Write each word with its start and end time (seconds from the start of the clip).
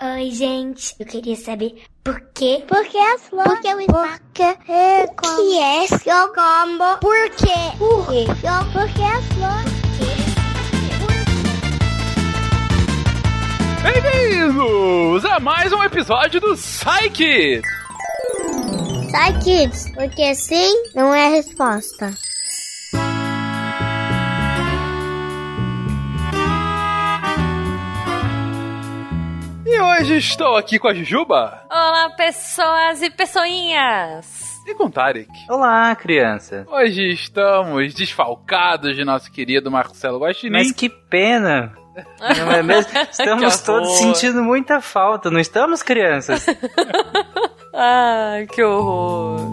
Oi, 0.00 0.30
gente. 0.30 0.94
Eu 1.00 1.06
queria 1.06 1.34
saber 1.34 1.82
por 2.04 2.20
quê? 2.32 2.62
Por 2.68 2.84
que 2.86 2.96
as 2.96 3.22
flores? 3.22 3.52
Por 3.52 3.60
que 3.60 3.74
o 3.74 3.80
espaço? 3.80 4.20
Por 4.20 4.32
que 4.32 4.42
é 4.42 5.06
que 5.08 5.58
é 5.58 5.86
seu 5.88 6.28
combo? 6.28 6.98
Por 7.00 7.30
quê? 7.30 7.76
Por 7.76 8.06
quê? 8.06 8.24
Por 8.72 8.88
que 8.92 9.02
as 9.02 9.24
flores? 9.34 9.78
Bem-vindos 13.82 15.24
a 15.24 15.40
mais 15.40 15.72
um 15.72 15.82
episódio 15.82 16.40
do 16.42 16.54
Psyche! 16.54 17.60
Sai, 19.10 19.36
kids, 19.40 19.90
porque 19.96 20.32
sim 20.36 20.84
não 20.94 21.12
é 21.12 21.26
a 21.26 21.30
resposta. 21.30 22.27
E 29.70 29.80
hoje 29.82 30.16
estou 30.16 30.56
aqui 30.56 30.78
com 30.78 30.88
a 30.88 30.94
Jujuba 30.94 31.62
Olá, 31.70 32.08
pessoas 32.16 33.02
e 33.02 33.10
pessoinhas! 33.10 34.56
e 34.66 34.74
com 34.74 34.84
o 34.86 34.90
Tarek. 34.90 35.28
Olá, 35.46 35.94
criança. 35.94 36.66
Hoje 36.70 37.12
estamos 37.12 37.92
desfalcados 37.92 38.96
de 38.96 39.04
nosso 39.04 39.30
querido 39.30 39.70
Marcelo 39.70 40.20
Guaxinim. 40.20 40.52
Mas 40.56 40.72
que 40.72 40.88
pena. 40.88 41.76
Não 42.18 42.50
é 42.50 42.62
mesmo? 42.62 42.90
Estamos 43.12 43.60
todos 43.60 43.90
sentindo 43.98 44.42
muita 44.42 44.80
falta, 44.80 45.30
não 45.30 45.38
estamos, 45.38 45.82
crianças? 45.82 46.46
Ai, 47.74 48.46
que 48.50 48.62
horror! 48.62 49.52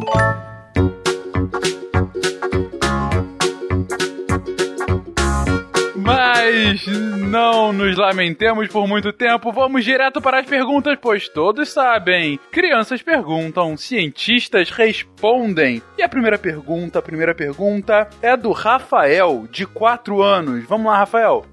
Mas 6.05 6.86
não 6.86 7.73
nos 7.73 7.98
lamentemos 7.98 8.68
por 8.68 8.88
muito 8.88 9.12
tempo, 9.12 9.52
vamos 9.52 9.84
direto 9.84 10.22
para 10.22 10.40
as 10.40 10.45
perguntas, 10.45 10.95
pois 11.02 11.28
todos 11.28 11.70
sabem. 11.70 12.40
Crianças 12.52 13.02
perguntam, 13.02 13.76
cientistas 13.76 14.70
respondem. 14.70 15.81
E 15.97 16.03
a 16.03 16.08
primeira 16.08 16.38
pergunta, 16.38 17.00
a 17.00 17.02
primeira 17.02 17.34
pergunta 17.34 18.08
é 18.22 18.38
do 18.38 18.52
Rafael, 18.52 19.47
de 19.50 19.66
4 19.66 20.22
anos. 20.22 20.64
Vamos 20.66 20.86
lá, 20.86 21.00
Rafael. 21.00 21.44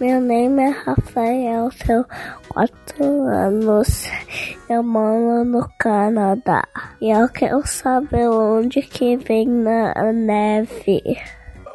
Meu 0.00 0.20
nome 0.20 0.62
é 0.62 0.68
Rafael, 0.70 1.68
tenho 1.84 2.06
quatro 2.48 3.26
anos. 3.26 4.08
Eu 4.68 4.84
moro 4.84 5.44
no 5.44 5.68
Canadá. 5.78 6.62
E 7.02 7.10
eu 7.10 7.28
quero 7.28 7.66
saber 7.66 8.28
onde 8.28 8.82
que 8.82 9.16
vem 9.16 9.48
na 9.48 10.12
neve. 10.12 11.02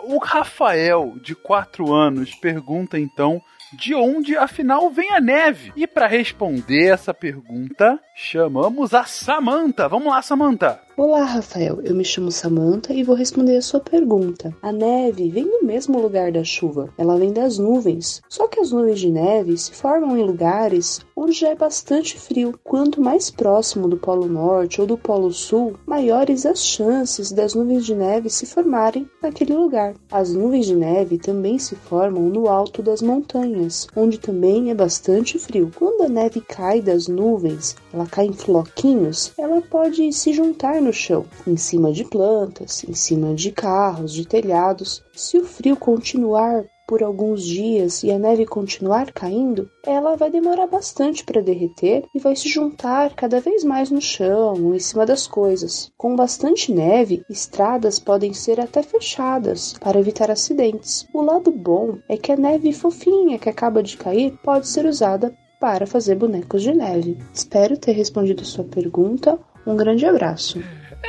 O 0.08 0.20
Rafael, 0.20 1.16
de 1.22 1.34
4 1.36 1.92
anos, 1.92 2.36
pergunta 2.36 3.00
então 3.00 3.42
de 3.74 3.96
onde 3.96 4.38
afinal 4.38 4.90
vem 4.90 5.12
a 5.12 5.20
neve. 5.20 5.74
E 5.76 5.88
para 5.88 6.08
responder 6.08 6.88
essa 6.88 7.14
pergunta, 7.14 8.00
chamamos 8.16 8.94
a 8.94 9.04
Samantha. 9.04 9.90
Vamos 9.90 10.08
lá, 10.08 10.22
Samantha. 10.22 10.80
Olá, 10.98 11.26
Rafael. 11.26 11.82
Eu 11.84 11.94
me 11.94 12.06
chamo 12.06 12.32
Samantha 12.32 12.94
e 12.94 13.04
vou 13.04 13.14
responder 13.14 13.58
a 13.58 13.62
sua 13.62 13.82
pergunta. 13.82 14.56
A 14.62 14.72
neve 14.72 15.30
vem 15.30 15.44
do 15.44 15.66
mesmo 15.66 16.00
lugar 16.00 16.32
da 16.32 16.42
chuva. 16.42 16.88
Ela 16.98 17.18
vem 17.18 17.34
das 17.34 17.58
nuvens. 17.58 18.22
Só 18.30 18.48
que 18.48 18.62
as 18.62 18.72
nuvens 18.72 19.02
de 19.02 19.12
neve 19.12 19.58
se 19.58 19.74
formam 19.74 20.18
em 20.18 20.24
lugares 20.24 21.06
onde 21.14 21.34
já 21.34 21.50
é 21.50 21.56
bastante 21.56 22.18
frio. 22.18 22.58
Quanto 22.64 23.02
mais 23.02 23.30
próximo 23.30 23.90
do 23.90 23.98
Polo 23.98 24.28
Norte 24.28 24.80
ou 24.80 24.88
do 24.88 24.98
Polo 24.98 25.34
Sul, 25.34 25.76
maiores 25.86 26.46
as 26.46 26.66
chances 26.66 27.30
das 27.30 27.54
nuvens 27.54 27.86
de 27.86 27.94
neve 27.94 28.30
se 28.30 28.46
formarem 28.46 29.06
naquele 29.22 29.54
lugar. 29.54 29.96
As 30.10 30.34
nuvens 30.34 30.66
de 30.66 30.76
neve 30.76 31.18
também 31.18 31.60
se 31.60 31.76
formam 31.76 32.24
no 32.30 32.48
alto 32.48 32.82
das 32.82 33.02
montanhas, 33.02 33.86
onde 33.94 34.18
também 34.18 34.72
é 34.72 34.74
bastante 34.74 35.38
frio. 35.38 35.70
Quando 35.76 36.04
a 36.04 36.10
neve 36.10 36.40
cai 36.40 36.82
das 36.82 37.10
nuvens, 37.10 37.76
ela 37.96 38.06
cai 38.06 38.26
em 38.26 38.34
floquinhos, 38.34 39.32
ela 39.38 39.62
pode 39.62 40.12
se 40.12 40.34
juntar 40.34 40.82
no 40.82 40.92
chão, 40.92 41.26
em 41.48 41.56
cima 41.56 41.94
de 41.94 42.04
plantas, 42.04 42.84
em 42.84 42.94
cima 42.94 43.34
de 43.34 43.52
carros, 43.52 44.12
de 44.12 44.28
telhados. 44.28 45.02
Se 45.14 45.38
o 45.38 45.46
frio 45.46 45.78
continuar 45.78 46.66
por 46.88 47.02
alguns 47.02 47.44
dias 47.44 48.04
e 48.04 48.12
a 48.12 48.20
neve 48.20 48.46
continuar 48.46 49.12
caindo, 49.12 49.70
ela 49.84 50.16
vai 50.16 50.30
demorar 50.30 50.68
bastante 50.68 51.24
para 51.24 51.42
derreter 51.42 52.06
e 52.14 52.20
vai 52.20 52.36
se 52.36 52.48
juntar 52.50 53.16
cada 53.16 53.40
vez 53.40 53.64
mais 53.64 53.90
no 53.90 54.02
chão 54.02 54.76
em 54.76 54.80
cima 54.80 55.06
das 55.06 55.26
coisas. 55.26 55.92
Com 55.98 56.16
bastante 56.16 56.74
neve, 56.74 57.24
estradas 57.30 57.98
podem 57.98 58.34
ser 58.34 58.60
até 58.60 58.84
fechadas 58.84 59.74
para 59.80 60.00
evitar 60.00 60.30
acidentes. 60.30 61.08
O 61.14 61.22
lado 61.22 61.50
bom 61.50 61.98
é 62.10 62.18
que 62.18 62.32
a 62.32 62.38
neve 62.38 62.72
fofinha 62.74 63.40
que 63.40 63.50
acaba 63.50 63.82
de 63.82 63.98
cair 63.98 64.38
pode 64.44 64.68
ser 64.68 64.86
usada 64.86 65.34
para 65.66 65.88
fazer 65.88 66.14
bonecos 66.14 66.62
de 66.62 66.72
neve. 66.76 67.18
Espero 67.34 67.76
ter 67.76 67.94
respondido 67.94 68.46
sua 68.46 68.64
pergunta. 68.64 69.40
Um 69.66 69.76
grande 69.76 70.06
abraço. 70.06 70.62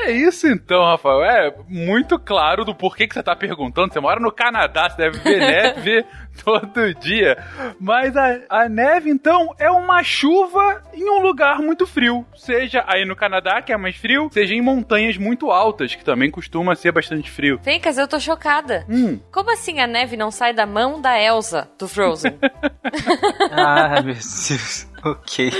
É 0.04 0.10
isso 0.12 0.46
então, 0.46 0.84
Rafael. 0.84 1.24
É 1.24 1.54
muito 1.68 2.18
claro 2.18 2.64
do 2.64 2.74
porquê 2.74 3.06
que 3.06 3.14
você 3.14 3.22
tá 3.22 3.34
perguntando. 3.34 3.92
Você 3.92 3.98
mora 4.00 4.20
no 4.20 4.30
Canadá, 4.30 4.88
você 4.90 4.96
deve 4.96 5.18
ver 5.18 5.38
neve 5.40 6.04
todo 6.44 6.94
dia. 6.94 7.36
Mas 7.80 8.16
a, 8.16 8.38
a 8.48 8.68
neve, 8.68 9.10
então, 9.10 9.54
é 9.58 9.70
uma 9.70 10.02
chuva 10.02 10.82
em 10.92 11.08
um 11.10 11.20
lugar 11.22 11.58
muito 11.60 11.86
frio. 11.86 12.24
Seja 12.36 12.84
aí 12.86 13.04
no 13.04 13.16
Canadá, 13.16 13.62
que 13.62 13.72
é 13.72 13.76
mais 13.76 13.96
frio, 13.96 14.28
seja 14.30 14.54
em 14.54 14.60
montanhas 14.60 15.16
muito 15.16 15.50
altas, 15.50 15.94
que 15.94 16.04
também 16.04 16.30
costuma 16.30 16.74
ser 16.74 16.92
bastante 16.92 17.30
frio. 17.30 17.58
Fencas, 17.62 17.96
eu 17.98 18.06
tô 18.06 18.20
chocada. 18.20 18.84
Hum, 18.88 19.18
Como 19.32 19.50
assim 19.50 19.80
a 19.80 19.86
neve 19.86 20.16
não 20.16 20.30
sai 20.30 20.52
da 20.52 20.66
mão 20.66 21.00
da 21.00 21.20
Elsa, 21.20 21.68
do 21.78 21.88
Frozen? 21.88 22.38
ah, 23.52 24.02
meu 24.02 24.14
Deus. 24.14 24.86
Ok. 25.04 25.50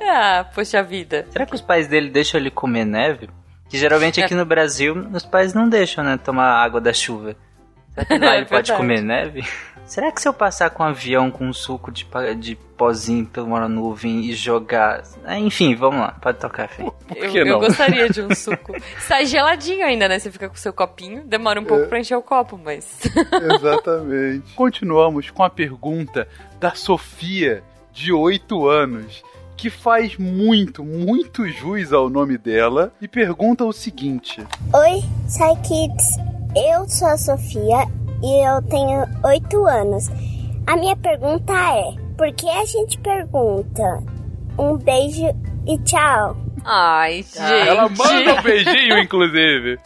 ah, 0.00 0.44
poxa 0.54 0.82
vida. 0.82 1.26
Será 1.30 1.44
que 1.46 1.54
os 1.54 1.60
pais 1.60 1.88
dele 1.88 2.10
deixam 2.10 2.40
ele 2.40 2.50
comer 2.50 2.84
neve? 2.84 3.28
Que 3.72 3.78
geralmente 3.78 4.22
aqui 4.22 4.34
no 4.34 4.44
Brasil 4.44 4.94
os 5.14 5.24
pais 5.24 5.54
não 5.54 5.66
deixam, 5.66 6.04
né? 6.04 6.18
Tomar 6.22 6.62
água 6.62 6.78
da 6.78 6.92
chuva. 6.92 7.34
Será 7.94 8.04
que 8.06 8.18
lá 8.18 8.34
É 8.34 8.36
ele 8.36 8.44
pode 8.46 8.70
comer 8.74 9.00
neve? 9.00 9.42
Será 9.86 10.12
que 10.12 10.20
se 10.20 10.28
eu 10.28 10.32
passar 10.34 10.68
com 10.68 10.82
um 10.82 10.86
avião 10.86 11.30
com 11.30 11.46
um 11.48 11.52
suco 11.54 11.90
de, 11.90 12.06
de 12.38 12.54
pozinho 12.76 13.24
pela 13.24 13.66
nuvem 13.68 14.26
e 14.26 14.34
jogar. 14.34 15.02
Ah, 15.24 15.38
Enfim, 15.38 15.74
vamos 15.74 16.00
lá, 16.00 16.12
pode 16.20 16.38
tocar, 16.38 16.68
Fê. 16.68 16.82
por 16.82 17.16
Eu, 17.16 17.30
que 17.32 17.38
eu 17.38 17.46
não? 17.46 17.60
gostaria 17.60 18.10
de 18.10 18.20
um 18.22 18.34
suco. 18.34 18.74
Sai 19.00 19.24
geladinho 19.24 19.86
ainda, 19.86 20.06
né? 20.06 20.18
Você 20.18 20.30
fica 20.30 20.48
com 20.50 20.54
o 20.54 20.58
seu 20.58 20.72
copinho. 20.72 21.24
Demora 21.24 21.58
um 21.58 21.64
pouco 21.64 21.86
pra 21.88 21.98
encher 21.98 22.16
o 22.16 22.22
copo, 22.22 22.60
mas. 22.62 23.00
Exatamente. 23.56 24.52
Continuamos 24.54 25.30
com 25.30 25.42
a 25.42 25.48
pergunta 25.50 26.28
da 26.60 26.74
Sofia, 26.74 27.62
de 27.90 28.12
8 28.12 28.66
anos, 28.68 29.22
que 29.56 29.70
faz 29.70 30.16
muito, 30.16 30.84
muito 30.84 31.48
jus 31.48 31.92
ao 31.92 32.10
nome 32.10 32.36
dela 32.36 32.92
e 33.00 33.08
pergunta 33.08 33.64
o 33.64 33.72
seguinte: 33.72 34.44
Oi, 34.72 35.02
Sai 35.28 35.54
Kids. 35.62 36.16
Eu 36.54 36.88
sou 36.88 37.08
a 37.08 37.16
Sofia 37.16 37.86
e 38.22 38.46
eu 38.46 38.62
tenho 38.62 39.06
8 39.24 39.66
anos. 39.66 40.08
A 40.66 40.76
minha 40.76 40.96
pergunta 40.96 41.52
é: 41.52 41.94
por 42.16 42.32
que 42.34 42.48
a 42.48 42.64
gente 42.64 42.98
pergunta 42.98 44.02
um 44.58 44.76
beijo 44.76 45.26
e 45.66 45.78
tchau? 45.78 46.36
Ai, 46.64 47.22
gente. 47.22 47.38
Ela 47.68 47.88
manda 47.88 48.34
um 48.34 48.42
beijinho, 48.42 48.98
inclusive. 48.98 49.78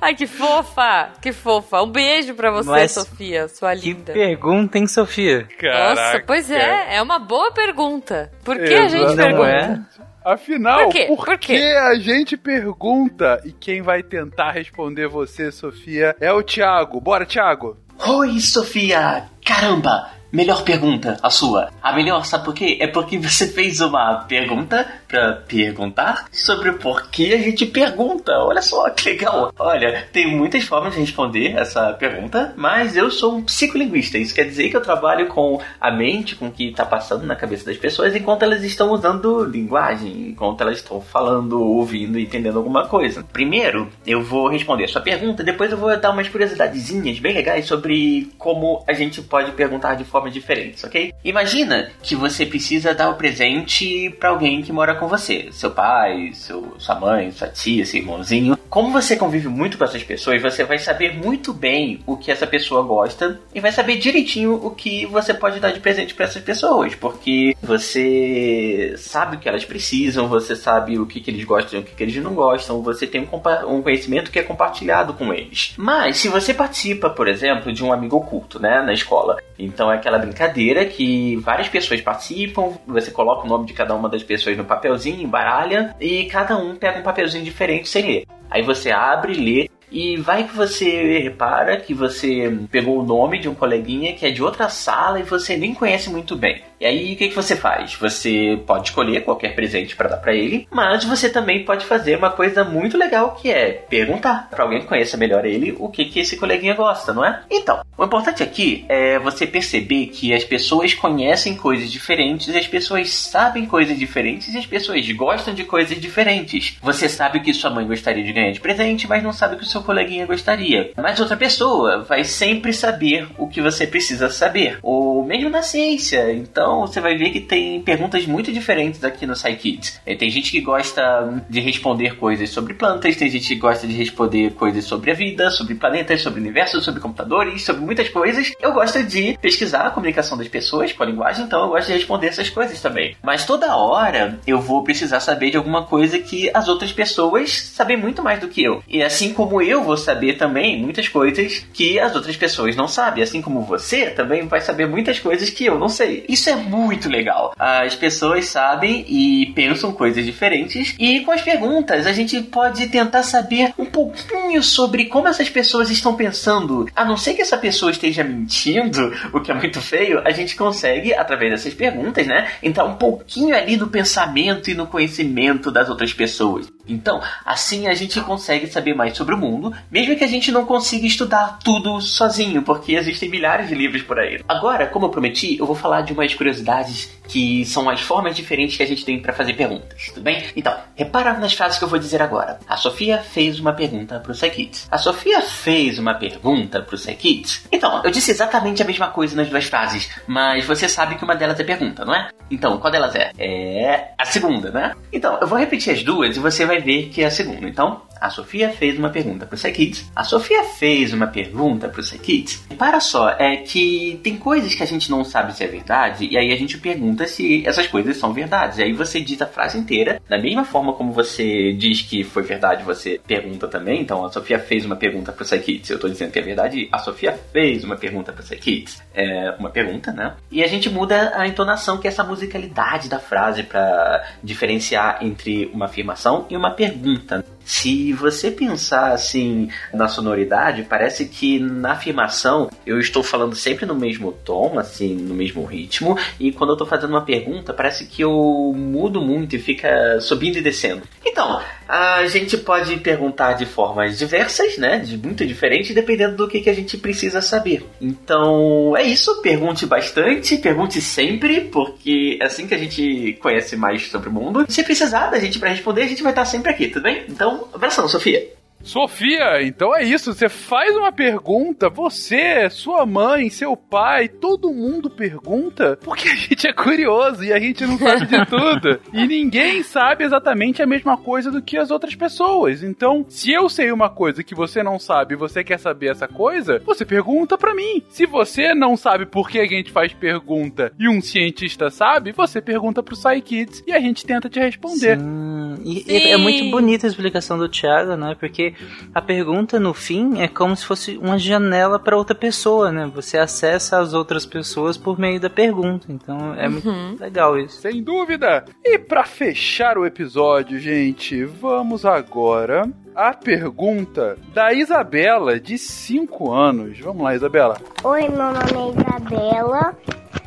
Ai, 0.00 0.14
que 0.14 0.26
fofa. 0.26 1.10
Que 1.20 1.32
fofa. 1.32 1.82
Um 1.82 1.90
beijo 1.90 2.34
pra 2.34 2.50
você, 2.50 2.68
Mas 2.70 2.92
Sofia, 2.92 3.48
sua 3.48 3.74
Que 3.76 3.92
linda. 3.92 4.12
pergunta, 4.12 4.78
hein, 4.78 4.86
Sofia? 4.86 5.46
Caraca. 5.58 5.88
Nossa, 5.94 6.24
pois 6.26 6.50
é. 6.50 6.96
É 6.96 7.02
uma 7.02 7.18
boa 7.18 7.52
pergunta. 7.52 8.30
Por 8.44 8.56
que 8.58 8.74
a 8.74 8.88
gente 8.88 9.14
pergunta? 9.16 9.48
é? 9.48 9.80
Afinal, 10.24 10.84
Por 10.84 10.92
quê? 10.92 11.04
Por 11.06 11.38
quê? 11.38 11.56
que 11.58 11.62
a 11.76 11.94
gente 11.96 12.36
pergunta? 12.36 13.40
E 13.44 13.52
quem 13.52 13.82
vai 13.82 14.02
tentar 14.02 14.52
responder 14.52 15.06
você, 15.06 15.52
Sofia, 15.52 16.16
é 16.20 16.32
o 16.32 16.42
Thiago. 16.42 16.98
Bora, 17.00 17.26
Thiago. 17.26 17.76
Oi, 18.06 18.40
Sofia! 18.40 19.24
Caramba! 19.44 20.10
Melhor 20.32 20.64
pergunta, 20.64 21.16
a 21.22 21.30
sua. 21.30 21.70
A 21.80 21.92
melhor, 21.92 22.24
sabe 22.24 22.44
por 22.44 22.54
quê? 22.54 22.76
É 22.80 22.88
porque 22.88 23.16
você 23.18 23.46
fez 23.46 23.80
uma 23.80 24.24
pergunta 24.26 24.84
pra 25.14 25.32
perguntar 25.46 26.26
sobre 26.32 26.70
o 26.70 26.78
porquê 26.78 27.34
a 27.34 27.42
gente 27.42 27.64
pergunta. 27.66 28.32
Olha 28.32 28.60
só 28.60 28.90
que 28.90 29.10
legal. 29.10 29.52
Olha, 29.56 30.08
tem 30.12 30.36
muitas 30.36 30.64
formas 30.64 30.94
de 30.94 31.00
responder 31.00 31.54
essa 31.56 31.92
pergunta, 31.92 32.52
mas 32.56 32.96
eu 32.96 33.08
sou 33.12 33.36
um 33.36 33.42
psicolinguista. 33.44 34.18
Isso 34.18 34.34
quer 34.34 34.44
dizer 34.44 34.70
que 34.70 34.76
eu 34.76 34.80
trabalho 34.80 35.28
com 35.28 35.60
a 35.80 35.90
mente, 35.92 36.34
com 36.34 36.48
o 36.48 36.50
que 36.50 36.72
tá 36.72 36.84
passando 36.84 37.24
na 37.24 37.36
cabeça 37.36 37.64
das 37.64 37.76
pessoas 37.76 38.16
enquanto 38.16 38.42
elas 38.42 38.64
estão 38.64 38.90
usando 38.90 39.44
linguagem, 39.44 40.30
enquanto 40.30 40.62
elas 40.62 40.78
estão 40.78 41.00
falando, 41.00 41.62
ouvindo 41.62 42.18
entendendo 42.18 42.58
alguma 42.58 42.88
coisa. 42.88 43.22
Primeiro, 43.32 43.88
eu 44.04 44.20
vou 44.20 44.48
responder 44.48 44.84
a 44.84 44.88
sua 44.88 45.00
pergunta, 45.00 45.44
depois 45.44 45.70
eu 45.70 45.78
vou 45.78 45.96
dar 45.96 46.10
umas 46.10 46.28
curiosidadezinhas 46.28 47.20
bem 47.20 47.34
legais 47.34 47.66
sobre 47.66 48.32
como 48.36 48.82
a 48.88 48.92
gente 48.92 49.22
pode 49.22 49.52
perguntar 49.52 49.94
de 49.94 50.02
formas 50.02 50.32
diferentes, 50.32 50.82
ok? 50.82 51.12
Imagina 51.24 51.90
que 52.02 52.16
você 52.16 52.44
precisa 52.44 52.92
dar 52.92 53.10
o 53.10 53.14
presente 53.14 54.10
pra 54.18 54.30
alguém 54.30 54.60
que 54.60 54.72
mora 54.72 54.96
com 54.96 55.03
você, 55.08 55.48
seu 55.52 55.70
pai, 55.70 56.30
seu, 56.32 56.74
sua 56.78 56.94
mãe, 56.94 57.30
sua 57.30 57.48
tia, 57.48 57.84
seu 57.84 58.00
irmãozinho. 58.00 58.58
Como 58.68 58.90
você 58.90 59.16
convive 59.16 59.48
muito 59.48 59.78
com 59.78 59.84
essas 59.84 60.02
pessoas, 60.02 60.42
você 60.42 60.64
vai 60.64 60.78
saber 60.78 61.14
muito 61.16 61.52
bem 61.52 62.00
o 62.06 62.16
que 62.16 62.30
essa 62.30 62.46
pessoa 62.46 62.82
gosta 62.82 63.40
e 63.54 63.60
vai 63.60 63.70
saber 63.70 63.98
direitinho 63.98 64.54
o 64.54 64.70
que 64.70 65.06
você 65.06 65.32
pode 65.32 65.60
dar 65.60 65.70
de 65.70 65.78
presente 65.78 66.12
pra 66.12 66.24
essas 66.24 66.42
pessoas, 66.42 66.94
porque 66.94 67.56
você 67.62 68.94
sabe 68.98 69.36
o 69.36 69.38
que 69.38 69.48
elas 69.48 69.64
precisam, 69.64 70.26
você 70.26 70.56
sabe 70.56 70.98
o 70.98 71.06
que, 71.06 71.20
que 71.20 71.30
eles 71.30 71.44
gostam 71.44 71.78
e 71.78 71.82
o 71.82 71.86
que, 71.86 71.94
que 71.94 72.02
eles 72.02 72.16
não 72.16 72.34
gostam, 72.34 72.82
você 72.82 73.06
tem 73.06 73.20
um, 73.20 73.76
um 73.76 73.82
conhecimento 73.82 74.30
que 74.30 74.38
é 74.38 74.42
compartilhado 74.42 75.14
com 75.14 75.32
eles. 75.32 75.74
Mas 75.76 76.16
se 76.16 76.28
você 76.28 76.52
participa, 76.52 77.08
por 77.08 77.28
exemplo, 77.28 77.72
de 77.72 77.84
um 77.84 77.92
amigo 77.92 78.16
oculto, 78.16 78.60
né, 78.60 78.82
na 78.82 78.92
escola, 78.92 79.36
então 79.58 79.90
é 79.90 79.96
aquela 79.96 80.18
brincadeira 80.18 80.84
que 80.84 81.36
várias 81.36 81.68
pessoas 81.68 82.00
participam, 82.00 82.72
você 82.86 83.10
coloca 83.10 83.46
o 83.46 83.48
nome 83.48 83.66
de 83.66 83.72
cada 83.72 83.94
uma 83.94 84.08
das 84.08 84.22
pessoas 84.22 84.56
no 84.56 84.64
papelzinho, 84.94 85.22
embaralha, 85.22 85.94
e 86.00 86.24
cada 86.24 86.56
um 86.56 86.74
pega 86.76 87.00
um 87.00 87.02
papelzinho 87.02 87.44
diferente 87.44 87.88
sem 87.88 88.06
ler. 88.06 88.26
Aí 88.50 88.62
você 88.62 88.90
abre, 88.90 89.34
lê, 89.34 89.70
e 89.90 90.16
vai 90.16 90.44
que 90.44 90.56
você 90.56 91.18
repara 91.18 91.76
que 91.76 91.94
você 91.94 92.56
pegou 92.70 92.98
o 92.98 93.04
nome 93.04 93.38
de 93.38 93.48
um 93.48 93.54
coleguinha 93.54 94.14
que 94.14 94.26
é 94.26 94.30
de 94.30 94.42
outra 94.42 94.68
sala 94.68 95.20
e 95.20 95.22
você 95.22 95.56
nem 95.56 95.74
conhece 95.74 96.10
muito 96.10 96.36
bem. 96.36 96.62
E 96.80 96.86
aí 96.86 97.14
o 97.14 97.16
que, 97.16 97.28
que 97.28 97.34
você 97.34 97.56
faz? 97.56 97.94
Você 97.94 98.60
pode 98.66 98.88
escolher 98.88 99.22
qualquer 99.22 99.54
presente 99.54 99.96
para 99.96 100.08
dar 100.08 100.16
para 100.18 100.34
ele, 100.34 100.66
mas 100.70 101.04
você 101.04 101.28
também 101.28 101.64
pode 101.64 101.84
fazer 101.84 102.16
uma 102.16 102.30
coisa 102.30 102.64
muito 102.64 102.98
legal 102.98 103.32
que 103.34 103.50
é 103.50 103.72
perguntar 103.72 104.48
para 104.50 104.62
alguém 104.62 104.80
que 104.80 104.86
conheça 104.86 105.16
melhor 105.16 105.44
ele 105.44 105.74
o 105.78 105.88
que, 105.88 106.04
que 106.04 106.20
esse 106.20 106.36
coleguinha 106.36 106.74
gosta, 106.74 107.12
não 107.12 107.24
é? 107.24 107.42
Então, 107.50 107.82
o 107.96 108.04
importante 108.04 108.42
aqui 108.42 108.84
é 108.88 109.18
você 109.18 109.46
perceber 109.46 110.06
que 110.06 110.34
as 110.34 110.44
pessoas 110.44 110.94
conhecem 110.94 111.56
coisas 111.56 111.90
diferentes, 111.90 112.54
as 112.54 112.66
pessoas 112.66 113.10
sabem 113.10 113.66
coisas 113.66 113.98
diferentes 113.98 114.52
e 114.52 114.58
as 114.58 114.66
pessoas 114.66 115.08
gostam 115.12 115.54
de 115.54 115.64
coisas 115.64 116.00
diferentes. 116.00 116.76
Você 116.82 117.08
sabe 117.08 117.38
o 117.38 117.42
que 117.42 117.54
sua 117.54 117.70
mãe 117.70 117.86
gostaria 117.86 118.24
de 118.24 118.32
ganhar 118.32 118.52
de 118.52 118.60
presente, 118.60 119.08
mas 119.08 119.22
não 119.22 119.32
sabe 119.32 119.54
o 119.54 119.58
que 119.58 119.64
o 119.64 119.68
seu 119.68 119.82
coleguinha 119.82 120.26
gostaria. 120.26 120.92
Mas 120.96 121.20
outra 121.20 121.36
pessoa 121.36 122.02
vai 122.02 122.24
sempre 122.24 122.72
saber 122.72 123.28
o 123.38 123.48
que 123.48 123.60
você 123.60 123.86
precisa 123.86 124.28
saber. 124.28 124.78
Ou 124.82 125.24
mesmo 125.24 125.50
na 125.50 125.62
ciência. 125.62 126.32
Então 126.32 126.63
você 126.86 127.00
vai 127.00 127.16
ver 127.16 127.30
que 127.30 127.40
tem 127.40 127.80
perguntas 127.82 128.26
muito 128.26 128.52
diferentes 128.52 129.02
aqui 129.04 129.26
no 129.26 129.34
SciKids. 129.34 130.00
É, 130.04 130.14
Tem 130.14 130.30
gente 130.30 130.50
que 130.50 130.60
gosta 130.60 131.44
de 131.48 131.60
responder 131.60 132.16
coisas 132.16 132.50
sobre 132.50 132.74
plantas, 132.74 133.16
tem 133.16 133.28
gente 133.30 133.48
que 133.48 133.56
gosta 133.56 133.86
de 133.86 133.94
responder 133.94 134.52
coisas 134.54 134.84
sobre 134.84 135.10
a 135.10 135.14
vida, 135.14 135.50
sobre 135.50 135.74
planetas, 135.74 136.22
sobre 136.22 136.40
universo, 136.40 136.80
sobre 136.80 137.00
computadores, 137.00 137.64
sobre 137.64 137.84
muitas 137.84 138.08
coisas. 138.08 138.52
Eu 138.60 138.72
gosto 138.72 139.02
de 139.02 139.36
pesquisar 139.40 139.86
a 139.86 139.90
comunicação 139.90 140.36
das 140.36 140.48
pessoas 140.48 140.92
com 140.92 141.02
a 141.02 141.06
linguagem, 141.06 141.44
então 141.44 141.62
eu 141.62 141.68
gosto 141.68 141.88
de 141.88 141.94
responder 141.94 142.28
essas 142.28 142.50
coisas 142.50 142.80
também. 142.80 143.16
Mas 143.22 143.44
toda 143.44 143.76
hora 143.76 144.38
eu 144.46 144.60
vou 144.60 144.82
precisar 144.82 145.20
saber 145.20 145.50
de 145.50 145.56
alguma 145.56 145.84
coisa 145.84 146.18
que 146.18 146.50
as 146.54 146.68
outras 146.68 146.92
pessoas 146.92 147.52
sabem 147.52 147.96
muito 147.96 148.22
mais 148.22 148.40
do 148.40 148.48
que 148.48 148.62
eu. 148.62 148.82
E 148.88 149.02
assim 149.02 149.32
como 149.32 149.60
eu 149.62 149.82
vou 149.82 149.96
saber 149.96 150.34
também 150.34 150.80
muitas 150.82 151.08
coisas 151.08 151.66
que 151.72 151.98
as 151.98 152.14
outras 152.14 152.36
pessoas 152.36 152.76
não 152.76 152.88
sabem, 152.88 153.22
assim 153.22 153.42
como 153.42 153.62
você 153.62 154.10
também 154.10 154.46
vai 154.46 154.60
saber 154.60 154.86
muitas 154.86 155.18
coisas 155.18 155.50
que 155.50 155.64
eu 155.64 155.78
não 155.78 155.88
sei. 155.88 156.24
Isso 156.28 156.48
é 156.50 156.53
muito 156.56 157.08
legal. 157.08 157.54
As 157.58 157.94
pessoas 157.94 158.46
sabem 158.46 159.04
e 159.08 159.52
pensam 159.54 159.92
coisas 159.92 160.24
diferentes 160.24 160.94
e 160.98 161.20
com 161.20 161.32
as 161.32 161.42
perguntas 161.42 162.06
a 162.06 162.12
gente 162.12 162.40
pode 162.42 162.88
tentar 162.88 163.22
saber 163.22 163.72
um 163.78 163.86
pouquinho 163.86 164.62
sobre 164.62 165.06
como 165.06 165.28
essas 165.28 165.48
pessoas 165.48 165.90
estão 165.90 166.14
pensando. 166.14 166.88
A 166.94 167.04
não 167.04 167.16
ser 167.16 167.34
que 167.34 167.42
essa 167.42 167.56
pessoa 167.56 167.90
esteja 167.90 168.24
mentindo, 168.24 169.12
o 169.32 169.40
que 169.40 169.50
é 169.50 169.54
muito 169.54 169.80
feio, 169.80 170.20
a 170.24 170.30
gente 170.30 170.56
consegue 170.56 171.14
através 171.14 171.50
dessas 171.50 171.74
perguntas, 171.74 172.26
né, 172.26 172.50
entrar 172.62 172.84
um 172.84 172.94
pouquinho 172.94 173.54
ali 173.54 173.76
no 173.76 173.88
pensamento 173.88 174.70
e 174.70 174.74
no 174.74 174.86
conhecimento 174.86 175.70
das 175.70 175.88
outras 175.88 176.12
pessoas. 176.12 176.73
Então, 176.86 177.20
assim 177.44 177.86
a 177.86 177.94
gente 177.94 178.20
consegue 178.20 178.66
saber 178.66 178.94
mais 178.94 179.16
sobre 179.16 179.34
o 179.34 179.38
mundo, 179.38 179.74
mesmo 179.90 180.16
que 180.16 180.24
a 180.24 180.28
gente 180.28 180.52
não 180.52 180.64
consiga 180.64 181.06
estudar 181.06 181.58
tudo 181.62 182.00
sozinho, 182.00 182.62
porque 182.62 182.94
existem 182.94 183.28
milhares 183.28 183.68
de 183.68 183.74
livros 183.74 184.02
por 184.02 184.18
aí. 184.18 184.40
Agora, 184.48 184.86
como 184.86 185.06
eu 185.06 185.10
prometi, 185.10 185.58
eu 185.58 185.66
vou 185.66 185.76
falar 185.76 186.02
de 186.02 186.12
umas 186.12 186.34
curiosidades 186.34 187.10
que 187.28 187.64
são 187.64 187.88
as 187.88 188.00
formas 188.00 188.36
diferentes 188.36 188.76
que 188.76 188.82
a 188.82 188.86
gente 188.86 189.04
tem 189.04 189.20
para 189.20 189.32
fazer 189.32 189.54
perguntas, 189.54 190.10
tudo 190.12 190.22
bem? 190.22 190.44
Então, 190.54 190.76
repara 190.94 191.32
nas 191.34 191.54
frases 191.54 191.78
que 191.78 191.84
eu 191.84 191.88
vou 191.88 191.98
dizer 191.98 192.20
agora. 192.20 192.58
A 192.68 192.76
Sofia 192.76 193.18
fez 193.18 193.58
uma 193.58 193.72
pergunta 193.72 194.20
pro 194.20 194.32
Psykids. 194.32 194.86
A 194.90 194.98
Sofia 194.98 195.40
fez 195.40 195.98
uma 195.98 196.14
pergunta 196.14 196.82
pro 196.82 196.96
Psykids. 196.96 197.66
Então, 197.72 198.02
eu 198.04 198.10
disse 198.10 198.30
exatamente 198.30 198.82
a 198.82 198.86
mesma 198.86 199.08
coisa 199.08 199.34
nas 199.34 199.48
duas 199.48 199.64
frases, 199.64 200.10
mas 200.26 200.64
você 200.64 200.88
sabe 200.88 201.14
que 201.14 201.24
uma 201.24 201.34
delas 201.34 201.58
é 201.58 201.64
pergunta, 201.64 202.04
não 202.04 202.14
é? 202.14 202.28
Então, 202.50 202.78
qual 202.78 202.92
delas 202.92 203.14
é? 203.14 203.32
É 203.38 204.12
a 204.18 204.24
segunda, 204.24 204.70
né? 204.70 204.94
Então, 205.12 205.38
eu 205.40 205.46
vou 205.46 205.58
repetir 205.58 205.92
as 205.92 206.02
duas 206.02 206.36
e 206.36 206.40
você 206.40 206.66
vai 206.66 206.73
ver 206.80 207.10
que 207.10 207.22
é 207.22 207.26
a 207.26 207.30
segunda. 207.30 207.68
Então, 207.68 208.02
a 208.24 208.30
Sofia 208.30 208.70
fez 208.70 208.98
uma 208.98 209.10
pergunta 209.10 209.44
pro 209.44 209.54
Psykids. 209.54 210.10
A 210.16 210.24
Sofia 210.24 210.64
fez 210.64 211.12
uma 211.12 211.26
pergunta 211.26 211.90
pro 211.90 212.02
Psykids. 212.02 212.64
Para 212.78 212.98
só, 212.98 213.28
é 213.38 213.58
que 213.58 214.18
tem 214.22 214.38
coisas 214.38 214.74
que 214.74 214.82
a 214.82 214.86
gente 214.86 215.10
não 215.10 215.22
sabe 215.22 215.54
se 215.54 215.62
é 215.62 215.66
verdade, 215.66 216.26
e 216.30 216.38
aí 216.38 216.50
a 216.50 216.56
gente 216.56 216.78
pergunta 216.78 217.26
se 217.26 217.62
essas 217.66 217.86
coisas 217.86 218.16
são 218.16 218.32
verdades. 218.32 218.78
E 218.78 218.82
aí 218.82 218.94
você 218.94 219.20
diz 219.20 219.42
a 219.42 219.46
frase 219.46 219.76
inteira, 219.76 220.22
da 220.26 220.38
mesma 220.38 220.64
forma 220.64 220.94
como 220.94 221.12
você 221.12 221.74
diz 221.74 222.00
que 222.00 222.24
foi 222.24 222.42
verdade, 222.42 222.82
você 222.82 223.20
pergunta 223.26 223.68
também. 223.68 224.00
Então, 224.00 224.24
a 224.24 224.32
Sofia 224.32 224.58
fez 224.58 224.86
uma 224.86 224.96
pergunta 224.96 225.30
pro 225.30 225.44
Psykids. 225.44 225.90
Eu 225.90 225.98
tô 225.98 226.08
dizendo 226.08 226.32
que 226.32 226.38
é 226.38 226.42
verdade, 226.42 226.88
a 226.90 226.98
Sofia 227.00 227.38
fez 227.52 227.84
uma 227.84 227.96
pergunta 227.96 228.32
pro 228.32 228.42
Psykids. 228.42 229.02
É 229.12 229.54
uma 229.58 229.68
pergunta, 229.68 230.10
né? 230.12 230.34
E 230.50 230.64
a 230.64 230.66
gente 230.66 230.88
muda 230.88 231.34
a 231.36 231.46
entonação, 231.46 231.98
que 231.98 232.08
é 232.08 232.10
essa 232.10 232.24
musicalidade 232.24 233.06
da 233.06 233.18
frase, 233.18 233.64
para 233.64 234.24
diferenciar 234.42 235.18
entre 235.20 235.70
uma 235.74 235.84
afirmação 235.84 236.46
e 236.48 236.56
uma 236.56 236.70
pergunta. 236.70 237.44
Se 237.64 238.12
você 238.12 238.50
pensar 238.50 239.12
assim 239.12 239.68
na 239.92 240.08
sonoridade, 240.08 240.82
parece 240.82 241.26
que 241.26 241.58
na 241.58 241.92
afirmação 241.92 242.70
eu 242.86 243.00
estou 243.00 243.22
falando 243.22 243.54
sempre 243.54 243.86
no 243.86 243.94
mesmo 243.94 244.32
tom, 244.32 244.78
assim, 244.78 245.14
no 245.14 245.34
mesmo 245.34 245.64
ritmo, 245.64 246.18
e 246.38 246.52
quando 246.52 246.70
eu 246.70 246.74
estou 246.74 246.86
fazendo 246.86 247.10
uma 247.10 247.24
pergunta, 247.24 247.72
parece 247.72 248.06
que 248.06 248.22
eu 248.22 248.74
mudo 248.76 249.20
muito 249.20 249.56
e 249.56 249.58
fica 249.58 250.20
subindo 250.20 250.58
e 250.58 250.62
descendo. 250.62 251.02
Então, 251.24 251.60
a 251.88 252.26
gente 252.26 252.56
pode 252.56 252.96
perguntar 252.98 253.54
de 253.54 253.66
formas 253.66 254.18
diversas, 254.18 254.78
né? 254.78 254.98
De 254.98 255.16
muito 255.16 255.46
diferentes, 255.46 255.94
dependendo 255.94 256.36
do 256.36 256.48
que, 256.48 256.60
que 256.60 256.70
a 256.70 256.74
gente 256.74 256.96
precisa 256.96 257.40
saber. 257.40 257.84
Então, 258.00 258.96
é 258.96 259.02
isso. 259.02 259.42
Pergunte 259.42 259.86
bastante, 259.86 260.56
pergunte 260.58 261.00
sempre, 261.00 261.62
porque 261.62 262.38
é 262.40 262.46
assim 262.46 262.66
que 262.66 262.74
a 262.74 262.78
gente 262.78 263.38
conhece 263.40 263.76
mais 263.76 264.06
sobre 264.06 264.28
o 264.28 264.32
mundo. 264.32 264.64
Se 264.68 264.82
precisar 264.82 265.30
da 265.30 265.38
gente 265.38 265.58
para 265.58 265.70
responder, 265.70 266.02
a 266.02 266.08
gente 266.08 266.22
vai 266.22 266.32
estar 266.32 266.44
sempre 266.44 266.70
aqui, 266.70 266.88
tudo 266.88 267.02
bem? 267.02 267.24
Então, 267.28 267.68
abração, 267.72 268.08
Sofia. 268.08 268.63
Sofia, 268.84 269.62
então 269.62 269.96
é 269.96 270.04
isso. 270.04 270.32
Você 270.32 270.48
faz 270.48 270.94
uma 270.94 271.10
pergunta, 271.10 271.88
você, 271.88 272.68
sua 272.68 273.06
mãe, 273.06 273.48
seu 273.48 273.76
pai, 273.76 274.28
todo 274.28 274.72
mundo 274.72 275.08
pergunta, 275.08 275.98
porque 276.02 276.28
a 276.28 276.34
gente 276.34 276.68
é 276.68 276.72
curioso 276.72 277.42
e 277.42 277.52
a 277.52 277.58
gente 277.58 277.86
não 277.86 277.98
sabe 277.98 278.26
de 278.26 278.44
tudo. 278.46 279.00
E 279.12 279.26
ninguém 279.26 279.82
sabe 279.82 280.24
exatamente 280.24 280.82
a 280.82 280.86
mesma 280.86 281.16
coisa 281.16 281.50
do 281.50 281.62
que 281.62 281.78
as 281.78 281.90
outras 281.90 282.14
pessoas. 282.14 282.82
Então, 282.82 283.24
se 283.28 283.52
eu 283.52 283.68
sei 283.68 283.90
uma 283.90 284.10
coisa 284.10 284.44
que 284.44 284.54
você 284.54 284.82
não 284.82 284.98
sabe 284.98 285.34
e 285.34 285.38
você 285.38 285.64
quer 285.64 285.78
saber 285.78 286.10
essa 286.10 286.28
coisa, 286.28 286.80
você 286.84 287.04
pergunta 287.04 287.56
pra 287.56 287.74
mim. 287.74 288.02
Se 288.08 288.26
você 288.26 288.74
não 288.74 288.96
sabe 288.96 289.24
por 289.26 289.48
que 289.48 289.58
a 289.58 289.66
gente 289.66 289.90
faz 289.90 290.12
pergunta 290.12 290.92
e 290.98 291.08
um 291.08 291.20
cientista 291.20 291.88
sabe, 291.90 292.32
você 292.32 292.60
pergunta 292.60 293.02
pro 293.02 293.16
PsyKids 293.16 293.82
e 293.86 293.92
a 293.92 294.00
gente 294.00 294.26
tenta 294.26 294.48
te 294.48 294.60
responder. 294.60 295.18
Sim. 295.18 295.53
E 295.84 296.04
é- 296.08 296.30
é 296.32 296.36
muito 296.36 296.70
bonita 296.70 297.06
a 297.06 297.10
explicação 297.10 297.58
do 297.58 297.68
Thiago, 297.68 298.16
né? 298.16 298.34
Porque 298.40 298.72
a 299.14 299.20
pergunta 299.20 299.78
no 299.78 299.92
fim 299.92 300.40
é 300.40 300.48
como 300.48 300.74
se 300.76 300.84
fosse 300.86 301.16
uma 301.18 301.38
janela 301.38 301.98
para 301.98 302.16
outra 302.16 302.34
pessoa, 302.34 302.90
né? 302.90 303.10
Você 303.14 303.36
acessa 303.38 303.98
as 303.98 304.14
outras 304.14 304.46
pessoas 304.46 304.96
por 304.96 305.18
meio 305.18 305.38
da 305.38 305.50
pergunta. 305.50 306.06
Então 306.08 306.54
é 306.54 306.68
muito 306.68 306.88
legal 307.20 307.58
isso. 307.58 307.80
Sem 307.80 308.02
dúvida! 308.02 308.64
E 308.84 308.98
pra 308.98 309.24
fechar 309.24 309.98
o 309.98 310.06
episódio, 310.06 310.78
gente, 310.78 311.44
vamos 311.44 312.04
agora 312.06 312.88
à 313.14 313.32
pergunta 313.34 314.36
da 314.54 314.72
Isabela, 314.72 315.60
de 315.60 315.76
5 315.78 316.50
anos. 316.52 316.98
Vamos 317.00 317.22
lá, 317.22 317.34
Isabela. 317.34 317.76
Oi, 318.02 318.22
meu 318.28 318.38
nome 318.52 318.58
é 318.58 319.00
Isabela. 319.00 319.96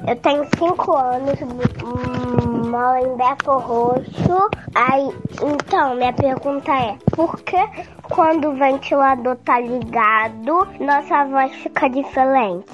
Eu 0.07 0.15
tenho 0.17 0.45
5 0.57 0.95
anos, 0.95 1.39
hum, 1.41 2.56
moro 2.67 2.97
em 2.97 3.17
Beto 3.17 3.51
Roxo. 3.51 4.49
Aí, 4.75 5.09
então, 5.41 5.95
minha 5.95 6.13
pergunta 6.13 6.71
é: 6.71 6.97
por 7.15 7.41
que 7.41 7.57
quando 8.03 8.49
o 8.49 8.55
ventilador 8.55 9.35
tá 9.37 9.59
ligado, 9.59 10.67
nossa 10.79 11.25
voz 11.25 11.51
fica 11.55 11.89
diferente? 11.89 12.71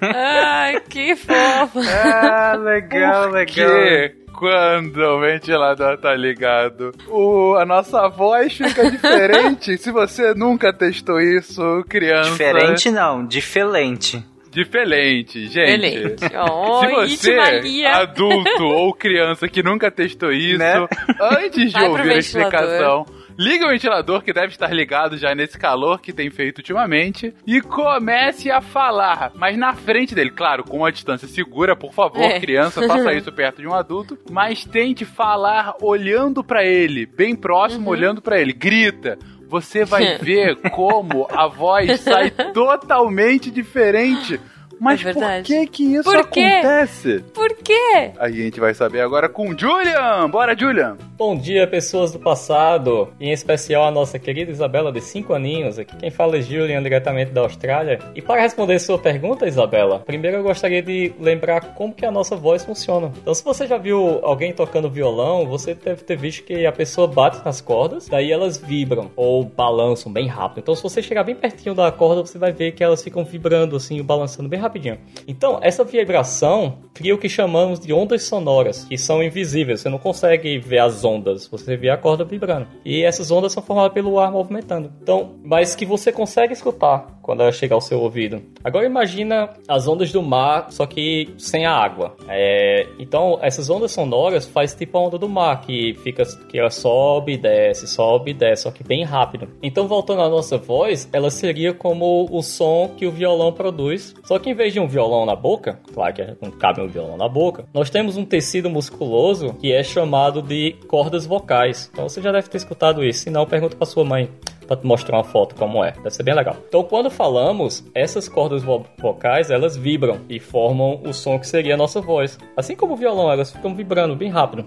Ai, 0.00 0.80
que 0.88 1.16
fofo. 1.16 1.80
Ah, 2.14 2.54
legal, 2.56 3.32
Que 3.46 4.24
quando 4.34 4.98
o 4.98 5.20
ventilador 5.20 5.98
tá 5.98 6.14
ligado, 6.14 6.92
o, 7.08 7.54
a 7.56 7.64
nossa 7.64 8.08
voz 8.08 8.56
fica 8.56 8.88
diferente. 8.90 9.78
Se 9.78 9.90
você 9.90 10.34
nunca 10.34 10.72
testou 10.72 11.20
isso, 11.20 11.84
criança. 11.88 12.30
Diferente 12.30 12.90
não, 12.90 13.24
diferente. 13.24 14.24
Diferente, 14.54 15.46
gente. 15.48 15.84
Excelente. 15.86 16.24
Oh, 16.50 16.80
Se 17.08 17.16
você, 17.16 17.36
Maria. 17.36 17.96
adulto 17.96 18.62
ou 18.64 18.94
criança 18.94 19.48
que 19.48 19.62
nunca 19.62 19.90
testou 19.90 20.30
isso, 20.32 20.58
Né? 20.58 20.86
antes 21.20 21.66
de 21.72 21.72
Vai 21.72 21.88
ouvir 21.88 22.12
a 22.12 22.16
explicação, 22.18 23.04
ligue 23.36 23.64
o 23.64 23.68
ventilador 23.70 24.22
que 24.22 24.32
deve 24.32 24.48
estar 24.48 24.72
ligado 24.72 25.18
já 25.18 25.34
nesse 25.34 25.58
calor 25.58 26.00
que 26.00 26.12
tem 26.12 26.30
feito 26.30 26.58
ultimamente 26.58 27.34
e 27.46 27.60
comece 27.60 28.50
a 28.50 28.60
falar, 28.60 29.32
mas 29.34 29.56
na 29.56 29.74
frente 29.74 30.14
dele, 30.14 30.30
claro, 30.30 30.62
com 30.62 30.78
uma 30.78 30.92
distância 30.92 31.26
segura, 31.26 31.74
por 31.76 31.92
favor, 31.92 32.22
É. 32.22 32.38
criança, 32.38 32.80
faça 32.86 33.12
isso 33.12 33.32
perto 33.32 33.60
de 33.60 33.66
um 33.66 33.74
adulto, 33.74 34.16
mas 34.30 34.64
tente 34.64 35.04
falar 35.04 35.74
olhando 35.82 36.44
pra 36.44 36.64
ele, 36.64 37.06
bem 37.06 37.34
próximo, 37.34 37.90
olhando 37.90 38.22
pra 38.22 38.40
ele, 38.40 38.52
grita. 38.52 39.18
Você 39.54 39.84
vai 39.84 40.18
ver 40.18 40.56
como 40.72 41.28
a 41.30 41.46
voz 41.46 42.00
sai 42.00 42.28
totalmente 42.52 43.52
diferente. 43.52 44.40
Mas 44.80 45.06
É 45.06 45.12
por 45.12 45.42
que 45.44 45.66
que 45.68 45.84
isso 45.94 46.02
Por 46.02 46.16
acontece? 46.16 47.24
Por 47.32 47.54
quê? 47.62 48.10
A 48.18 48.28
gente 48.28 48.58
vai 48.58 48.74
saber 48.74 49.00
agora 49.00 49.28
com 49.28 49.56
Julian. 49.56 50.28
Bora, 50.28 50.58
Julian. 50.58 50.96
Bom 51.16 51.36
dia, 51.36 51.64
pessoas 51.64 52.10
do 52.10 52.18
passado, 52.18 53.08
em 53.20 53.30
especial 53.30 53.84
a 53.84 53.90
nossa 53.90 54.18
querida 54.18 54.50
Isabela 54.50 54.90
de 54.90 55.00
5 55.00 55.32
aninhos. 55.32 55.78
Aqui 55.78 55.96
quem 55.96 56.10
fala 56.10 56.38
é 56.38 56.42
Julian, 56.42 56.82
diretamente 56.82 57.30
da 57.30 57.42
Austrália. 57.42 58.00
E 58.16 58.20
para 58.20 58.40
responder 58.40 58.80
sua 58.80 58.98
pergunta, 58.98 59.46
Isabela, 59.46 60.00
primeiro 60.00 60.38
eu 60.38 60.42
gostaria 60.42 60.82
de 60.82 61.12
lembrar 61.20 61.74
como 61.74 61.94
que 61.94 62.04
a 62.04 62.10
nossa 62.10 62.34
voz 62.34 62.64
funciona. 62.64 63.12
Então, 63.22 63.32
se 63.32 63.44
você 63.44 63.64
já 63.64 63.78
viu 63.78 64.18
alguém 64.24 64.52
tocando 64.52 64.90
violão, 64.90 65.46
você 65.46 65.72
deve 65.72 66.02
ter 66.02 66.16
visto 66.16 66.42
que 66.42 66.66
a 66.66 66.72
pessoa 66.72 67.06
bate 67.06 67.44
nas 67.44 67.60
cordas, 67.60 68.08
daí 68.08 68.32
elas 68.32 68.58
vibram 68.58 69.12
ou 69.14 69.44
balançam 69.44 70.12
bem 70.12 70.26
rápido. 70.26 70.62
Então, 70.62 70.74
se 70.74 70.82
você 70.82 71.00
chegar 71.00 71.22
bem 71.22 71.36
pertinho 71.36 71.76
da 71.76 71.92
corda, 71.92 72.22
você 72.22 72.38
vai 72.38 72.50
ver 72.50 72.72
que 72.72 72.82
elas 72.82 73.04
ficam 73.04 73.24
vibrando 73.24 73.76
assim, 73.76 74.02
balançando 74.02 74.48
bem 74.48 74.58
rapidinho. 74.58 74.98
Então, 75.28 75.60
essa 75.62 75.84
vibração 75.84 76.78
cria 76.92 77.14
o 77.14 77.18
que 77.18 77.28
chamamos 77.28 77.78
de 77.78 77.92
ondas 77.92 78.24
sonoras, 78.24 78.84
que 78.84 78.98
são 78.98 79.22
invisíveis. 79.22 79.80
Você 79.80 79.88
não 79.88 79.98
consegue 79.98 80.58
ver 80.58 80.80
as 80.80 81.03
ondas, 81.04 81.46
você 81.46 81.76
vê 81.76 81.90
a 81.90 81.96
corda 81.96 82.24
vibrando. 82.24 82.66
E 82.84 83.02
essas 83.02 83.30
ondas 83.30 83.52
são 83.52 83.62
formadas 83.62 83.92
pelo 83.92 84.18
ar 84.18 84.30
movimentando. 84.30 84.92
Então, 85.02 85.34
mas 85.44 85.74
que 85.74 85.86
você 85.86 86.10
consegue 86.12 86.52
escutar 86.52 87.14
quando 87.24 87.40
ela 87.40 87.52
chega 87.52 87.74
ao 87.74 87.80
seu 87.80 88.00
ouvido. 88.00 88.42
Agora 88.62 88.84
imagina 88.84 89.50
as 89.66 89.88
ondas 89.88 90.12
do 90.12 90.22
mar, 90.22 90.70
só 90.70 90.86
que 90.86 91.32
sem 91.38 91.64
a 91.64 91.72
água. 91.72 92.14
É, 92.28 92.86
então, 92.98 93.38
essas 93.40 93.70
ondas 93.70 93.92
sonoras 93.92 94.46
faz 94.46 94.74
tipo 94.74 94.98
a 94.98 95.00
onda 95.00 95.16
do 95.16 95.28
mar, 95.28 95.62
que 95.62 95.94
fica 96.02 96.22
que 96.48 96.58
ela 96.58 96.70
sobe 96.70 97.32
e 97.32 97.38
desce, 97.38 97.86
sobe 97.86 98.32
e 98.32 98.34
desce, 98.34 98.64
só 98.64 98.70
que 98.70 98.84
bem 98.84 99.04
rápido. 99.04 99.48
Então, 99.62 99.88
voltando 99.88 100.20
à 100.20 100.28
nossa 100.28 100.58
voz, 100.58 101.08
ela 101.12 101.30
seria 101.30 101.72
como 101.72 102.28
o 102.30 102.42
som 102.42 102.90
que 102.94 103.06
o 103.06 103.10
violão 103.10 103.52
produz, 103.52 104.14
só 104.24 104.38
que 104.38 104.50
em 104.50 104.54
vez 104.54 104.72
de 104.72 104.80
um 104.80 104.86
violão 104.86 105.24
na 105.24 105.34
boca, 105.34 105.80
claro 105.94 106.12
que 106.14 106.36
não 106.42 106.50
cabe 106.50 106.82
um 106.82 106.88
violão 106.88 107.16
na 107.16 107.28
boca, 107.28 107.64
nós 107.72 107.88
temos 107.88 108.16
um 108.16 108.24
tecido 108.24 108.68
musculoso 108.68 109.54
que 109.54 109.72
é 109.72 109.82
chamado 109.82 110.42
de 110.42 110.76
cordas 110.94 111.26
vocais. 111.26 111.90
Então 111.92 112.08
você 112.08 112.22
já 112.22 112.30
deve 112.30 112.48
ter 112.48 112.56
escutado 112.56 113.02
isso, 113.02 113.24
se 113.24 113.30
não, 113.30 113.44
pergunta 113.44 113.74
pra 113.76 113.84
sua 113.84 114.04
mãe 114.04 114.30
para 114.64 114.76
te 114.76 114.86
mostrar 114.86 115.16
uma 115.16 115.24
foto 115.24 115.56
como 115.56 115.82
é. 115.84 115.90
Deve 115.90 116.10
ser 116.12 116.22
bem 116.22 116.34
legal. 116.36 116.54
Então, 116.68 116.84
quando 116.84 117.10
falamos, 117.10 117.84
essas 117.92 118.28
cordas 118.28 118.62
vo- 118.62 118.86
vocais, 118.98 119.50
elas 119.50 119.76
vibram 119.76 120.20
e 120.28 120.38
formam 120.38 121.00
o 121.04 121.12
som 121.12 121.36
que 121.36 121.48
seria 121.48 121.74
a 121.74 121.76
nossa 121.76 122.00
voz. 122.00 122.38
Assim 122.56 122.76
como 122.76 122.94
o 122.94 122.96
violão, 122.96 123.30
elas 123.30 123.50
ficam 123.50 123.74
vibrando 123.74 124.14
bem 124.14 124.30
rápido. 124.30 124.64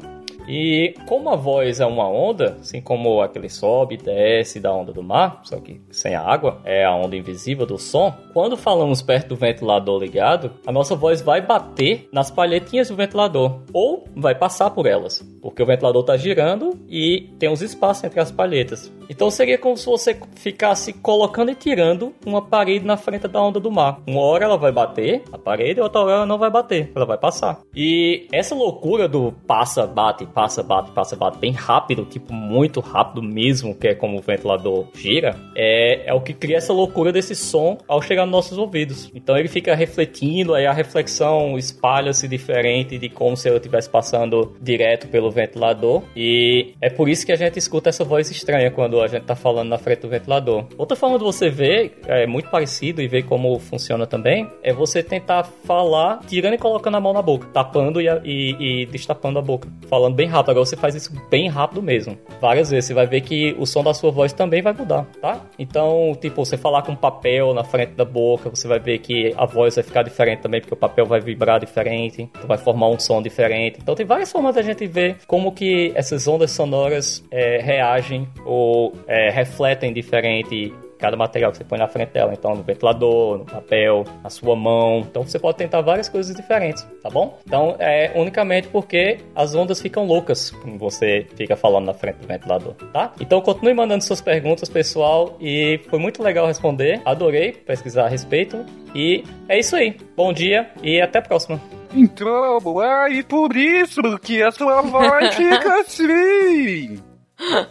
E 0.47 0.95
como 1.07 1.29
a 1.29 1.35
voz 1.35 1.79
é 1.79 1.85
uma 1.85 2.07
onda, 2.07 2.57
assim 2.61 2.81
como 2.81 3.21
aquele 3.21 3.49
sobe 3.49 3.95
e 3.95 3.97
desce 3.97 4.59
da 4.59 4.73
onda 4.73 4.93
do 4.93 5.03
mar, 5.03 5.41
só 5.43 5.59
que 5.59 5.81
sem 5.91 6.15
a 6.15 6.21
água, 6.21 6.61
é 6.63 6.85
a 6.85 6.95
onda 6.95 7.17
invisível 7.17 7.65
do 7.65 7.77
som, 7.77 8.13
quando 8.33 8.55
falamos 8.55 9.01
perto 9.01 9.29
do 9.29 9.35
ventilador 9.35 10.01
ligado, 10.01 10.51
a 10.65 10.71
nossa 10.71 10.95
voz 10.95 11.21
vai 11.21 11.41
bater 11.41 12.07
nas 12.11 12.31
palhetinhas 12.31 12.89
do 12.89 12.95
ventilador 12.95 13.61
ou 13.73 14.05
vai 14.15 14.35
passar 14.35 14.69
por 14.69 14.85
elas, 14.85 15.21
porque 15.41 15.61
o 15.61 15.65
ventilador 15.65 16.01
está 16.01 16.15
girando 16.15 16.79
e 16.87 17.29
tem 17.37 17.49
uns 17.49 17.61
espaços 17.61 18.03
entre 18.03 18.19
as 18.19 18.31
palhetas. 18.31 18.91
Então 19.09 19.29
seria 19.31 19.57
como 19.57 19.77
se 19.77 19.85
você 19.85 20.19
ficasse 20.35 20.93
colocando 20.93 21.51
e 21.51 21.55
tirando 21.55 22.13
uma 22.25 22.41
parede 22.41 22.85
na 22.85 22.97
frente 22.97 23.27
da 23.27 23.41
onda 23.41 23.59
do 23.59 23.71
mar. 23.71 24.01
Uma 24.05 24.21
hora 24.21 24.45
ela 24.45 24.57
vai 24.57 24.71
bater 24.71 25.23
a 25.31 25.37
parede, 25.37 25.79
outra 25.79 26.01
hora 26.01 26.11
ela 26.11 26.25
não 26.25 26.37
vai 26.37 26.49
bater, 26.49 26.91
ela 26.95 27.05
vai 27.05 27.17
passar. 27.17 27.61
E 27.75 28.27
essa 28.31 28.53
loucura 28.53 29.07
do 29.07 29.31
passa, 29.47 29.87
bate, 29.87 30.25
passa, 30.37 30.61
bate, 30.61 30.91
passa, 30.91 31.15
bate 31.15 31.39
bem 31.39 31.51
rápido, 31.51 32.05
tipo 32.05 32.31
muito 32.31 32.79
rápido 32.79 33.23
mesmo, 33.23 33.73
que 33.73 33.87
é 33.87 33.95
como 33.95 34.19
o 34.19 34.21
ventilador 34.21 34.85
gira, 34.93 35.35
é, 35.55 36.07
é 36.07 36.13
o 36.13 36.21
que 36.21 36.31
cria 36.31 36.57
essa 36.57 36.71
loucura 36.71 37.11
desse 37.11 37.35
som 37.35 37.79
ao 37.87 38.03
chegar 38.03 38.23
nos 38.23 38.31
nossos 38.31 38.57
ouvidos. 38.59 39.09
Então 39.15 39.35
ele 39.35 39.47
fica 39.47 39.73
refletindo, 39.73 40.53
aí 40.53 40.67
a 40.67 40.71
reflexão 40.71 41.57
espalha-se 41.57 42.27
diferente 42.27 42.99
de 42.99 43.09
como 43.09 43.35
se 43.35 43.49
eu 43.49 43.57
estivesse 43.57 43.89
passando 43.89 44.55
direto 44.61 45.07
pelo 45.07 45.31
ventilador. 45.31 46.03
E 46.15 46.75
é 46.79 46.87
por 46.91 47.09
isso 47.09 47.25
que 47.25 47.31
a 47.31 47.35
gente 47.35 47.57
escuta 47.57 47.89
essa 47.89 48.03
voz 48.03 48.29
estranha 48.29 48.69
quando 48.69 49.01
a 49.01 49.07
gente 49.07 49.23
tá 49.23 49.35
falando 49.35 49.69
na 49.69 49.79
frente 49.79 50.01
do 50.01 50.09
ventilador. 50.09 50.65
Outra 50.77 50.95
forma 50.95 51.17
de 51.17 51.23
você 51.23 51.49
ver, 51.49 51.97
é 52.05 52.27
muito 52.27 52.51
parecido 52.51 53.01
e 53.01 53.07
ver 53.07 53.23
como 53.23 53.57
funciona 53.57 54.05
também, 54.05 54.47
é 54.61 54.71
você 54.71 55.01
tentar 55.01 55.45
falar 55.63 56.19
tirando 56.27 56.53
e 56.53 56.57
colocando 56.59 56.97
a 56.97 57.01
mão 57.01 57.11
na 57.11 57.23
boca, 57.23 57.47
tapando 57.51 57.99
e, 57.99 58.05
e, 58.23 58.83
e 58.83 58.85
destapando 58.85 59.39
a 59.39 59.41
boca, 59.41 59.67
falando 59.89 60.13
bem 60.13 60.26
rápido. 60.27 60.51
Agora 60.51 60.65
você 60.65 60.75
faz 60.75 60.95
isso 60.95 61.11
bem 61.29 61.47
rápido 61.49 61.81
mesmo, 61.81 62.17
várias 62.39 62.69
vezes. 62.69 62.85
Você 62.85 62.93
vai 62.93 63.07
ver 63.07 63.21
que 63.21 63.55
o 63.57 63.65
som 63.65 63.83
da 63.83 63.93
sua 63.93 64.11
voz 64.11 64.33
também 64.33 64.61
vai 64.61 64.73
mudar, 64.73 65.05
tá? 65.21 65.41
Então, 65.57 66.15
tipo, 66.19 66.45
você 66.45 66.57
falar 66.57 66.81
com 66.83 66.95
papel 66.95 67.53
na 67.53 67.63
frente 67.63 67.93
da 67.93 68.05
boca, 68.05 68.49
você 68.49 68.67
vai 68.67 68.79
ver 68.79 68.99
que 68.99 69.33
a 69.37 69.45
voz 69.45 69.75
vai 69.75 69.83
ficar 69.83 70.03
diferente 70.03 70.39
também, 70.39 70.61
porque 70.61 70.73
o 70.73 70.77
papel 70.77 71.05
vai 71.05 71.19
vibrar 71.19 71.59
diferente, 71.59 72.23
então 72.23 72.47
vai 72.47 72.57
formar 72.57 72.89
um 72.89 72.99
som 72.99 73.21
diferente. 73.21 73.79
Então 73.81 73.95
tem 73.95 74.05
várias 74.05 74.31
formas 74.31 74.55
da 74.55 74.61
gente 74.61 74.85
ver 74.85 75.17
como 75.27 75.51
que 75.51 75.91
essas 75.95 76.27
ondas 76.27 76.51
sonoras 76.51 77.23
é, 77.31 77.59
reagem 77.59 78.27
ou 78.45 78.93
é, 79.07 79.29
refletem 79.29 79.93
diferente 79.93 80.73
cada 80.97 81.15
material 81.15 81.51
que 81.51 81.57
você 81.57 81.63
põe 81.63 81.79
na 81.79 81.87
frente 81.87 82.11
dela. 82.11 82.33
Então, 82.33 82.55
no 82.55 82.63
ventilador, 82.63 83.39
no 83.39 83.45
papel, 83.45 84.03
na 84.23 84.29
sua 84.29 84.55
mão. 84.55 84.99
Então, 84.99 85.23
você 85.23 85.39
pode 85.39 85.57
tentar 85.57 85.81
várias 85.81 86.09
coisas 86.09 86.35
diferentes, 86.35 86.85
tá 87.01 87.09
bom? 87.09 87.37
Então, 87.45 87.75
é 87.79 88.11
unicamente 88.15 88.67
porque 88.67 89.17
as 89.35 89.55
ondas 89.55 89.81
ficam 89.81 90.05
loucas 90.05 90.51
quando 90.51 90.77
você 90.77 91.25
fica 91.35 91.55
falando 91.55 91.85
na 91.85 91.93
frente 91.93 92.17
do 92.17 92.27
ventilador, 92.27 92.73
tá? 92.91 93.13
Então, 93.19 93.41
continue 93.41 93.73
mandando 93.73 94.03
suas 94.03 94.21
perguntas, 94.21 94.69
pessoal. 94.69 95.37
E 95.39 95.79
foi 95.89 95.99
muito 95.99 96.21
legal 96.21 96.47
responder. 96.47 97.01
Adorei 97.05 97.51
pesquisar 97.51 98.05
a 98.05 98.09
respeito. 98.09 98.65
E 98.95 99.23
é 99.47 99.59
isso 99.59 99.75
aí. 99.75 99.97
Bom 100.15 100.33
dia 100.33 100.69
e 100.81 101.01
até 101.01 101.19
a 101.19 101.21
próxima. 101.21 101.61
Então, 101.93 102.83
é 102.83 103.23
por 103.23 103.55
isso 103.55 104.01
que 104.21 104.41
a 104.41 104.51
sua 104.51 104.81
voz 104.81 105.35
fica 105.35 105.81
assim. 105.81 106.99